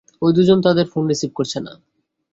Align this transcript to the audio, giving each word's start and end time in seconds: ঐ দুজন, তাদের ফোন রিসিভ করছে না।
ঐ 0.21 0.27
দুজন, 0.31 0.59
তাদের 0.61 0.85
ফোন 0.87 1.03
রিসিভ 1.07 1.31
করছে 1.35 1.59
না। 1.59 1.73